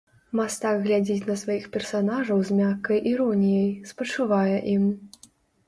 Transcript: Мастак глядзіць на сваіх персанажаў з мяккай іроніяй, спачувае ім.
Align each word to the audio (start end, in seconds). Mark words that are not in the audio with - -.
Мастак 0.37 0.79
глядзіць 0.85 1.27
на 1.31 1.35
сваіх 1.41 1.67
персанажаў 1.75 2.41
з 2.49 2.57
мяккай 2.61 3.03
іроніяй, 3.13 3.71
спачувае 3.93 4.59
ім. 4.77 4.93